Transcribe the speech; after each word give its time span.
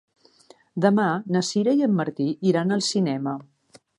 Demà 0.85 1.05
na 1.35 1.43
Sira 1.51 1.77
i 1.81 1.85
en 1.89 1.95
Martí 2.01 2.27
iran 2.53 2.77
al 2.79 2.83
cinema. 2.91 3.37